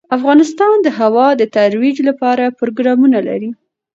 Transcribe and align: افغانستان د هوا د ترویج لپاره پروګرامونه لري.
افغانستان 0.17 0.75
د 0.81 0.87
هوا 0.99 1.27
د 1.35 1.43
ترویج 1.57 1.97
لپاره 2.09 2.55
پروګرامونه 2.59 3.19
لري. 3.27 3.49